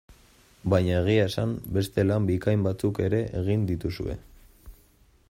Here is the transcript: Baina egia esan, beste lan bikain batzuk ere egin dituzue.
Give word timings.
Baina 0.73 0.95
egia 1.01 1.25
esan, 1.31 1.53
beste 1.77 2.07
lan 2.07 2.25
bikain 2.31 2.65
batzuk 2.71 3.05
ere 3.09 3.23
egin 3.43 3.69
dituzue. 3.73 4.17